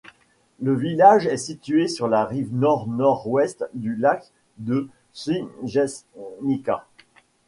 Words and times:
Le 0.59 0.73
village 0.73 1.27
est 1.27 1.37
situé 1.37 1.87
sur 1.87 2.07
la 2.07 2.25
rive 2.25 2.51
nord-nord-ouest 2.55 3.65
du 3.75 3.95
lac 3.95 4.31
de 4.57 4.89
Sniježnica. 5.13 6.87